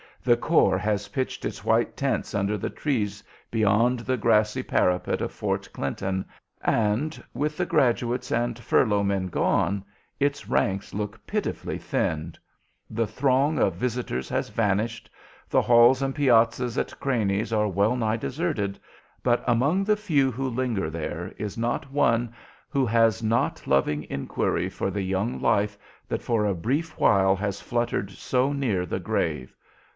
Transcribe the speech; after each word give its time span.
The 0.23 0.37
corps 0.37 0.79
has 0.79 1.07
pitched 1.09 1.45
its 1.45 1.63
white 1.63 1.95
tents 1.95 2.33
under 2.35 2.55
the 2.57 2.69
trees 2.71 3.23
beyond 3.49 3.99
the 4.01 4.17
grassy 4.17 4.61
parapet 4.61 5.19
of 5.21 5.31
Fort 5.31 5.67
Clinton, 5.73 6.25
and, 6.63 7.23
with 7.33 7.57
the 7.57 7.65
graduates 7.67 8.31
and 8.31 8.57
furlough 8.57 9.03
men 9.03 9.27
gone, 9.27 9.83
its 10.19 10.47
ranks 10.47 10.93
look 10.93 11.25
pitifully 11.25 11.77
thinned. 11.77 12.37
The 12.89 13.07
throng 13.07 13.59
of 13.59 13.75
visitors 13.75 14.27
has 14.29 14.49
vanished. 14.49 15.09
The 15.49 15.61
halls 15.61 16.01
and 16.01 16.15
piazzas 16.15 16.77
at 16.79 16.99
Craney's 16.99 17.53
are 17.53 17.67
well 17.67 17.95
nigh 17.95 18.17
deserted, 18.17 18.79
but 19.23 19.43
among 19.47 19.83
the 19.83 19.97
few 19.97 20.31
who 20.31 20.49
linger 20.49 20.89
there 20.89 21.31
is 21.37 21.57
not 21.59 21.91
one 21.91 22.33
who 22.69 22.85
has 22.87 23.21
not 23.23 23.67
loving 23.67 24.03
inquiry 24.09 24.69
for 24.69 24.89
the 24.91 25.03
young 25.03 25.39
life 25.41 25.77
that 26.07 26.21
for 26.23 26.45
a 26.45 26.55
brief 26.55 26.97
while 26.99 27.35
has 27.35 27.61
fluttered 27.61 28.09
so 28.11 28.51
near 28.51 28.85
the 28.87 28.99
grave. 28.99 29.55